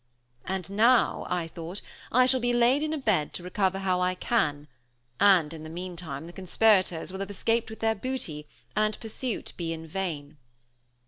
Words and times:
And 0.45 0.67
now, 0.71 1.27
I 1.29 1.47
thought, 1.47 1.79
I 2.11 2.25
shall 2.25 2.39
be 2.39 2.53
laid 2.55 2.81
in 2.81 2.91
a 2.91 2.97
bed 2.97 3.33
to 3.33 3.43
recover 3.43 3.77
how 3.77 4.01
I 4.01 4.15
can, 4.15 4.67
and, 5.19 5.53
in 5.53 5.61
the 5.61 5.69
meantime, 5.69 6.25
the 6.25 6.33
conspirators 6.33 7.11
will 7.11 7.19
have 7.19 7.29
escaped 7.29 7.69
with 7.69 7.81
their 7.81 7.93
booty, 7.93 8.47
and 8.75 8.99
pursuit 8.99 9.53
be 9.57 9.71
in 9.71 9.85
vain. 9.85 10.37